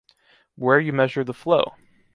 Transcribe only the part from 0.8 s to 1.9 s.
measure the flow.